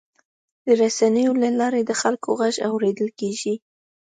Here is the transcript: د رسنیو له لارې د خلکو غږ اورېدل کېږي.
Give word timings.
د 0.65 0.67
رسنیو 0.81 1.33
له 1.43 1.49
لارې 1.59 1.81
د 1.85 1.91
خلکو 2.01 2.29
غږ 2.39 2.55
اورېدل 2.69 3.09
کېږي. 3.19 3.53